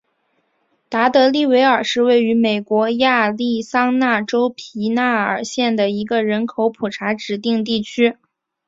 [0.89, 8.17] 达德利维尔是位于美国亚利桑那州皮纳尔县的一个人口普查指定地区。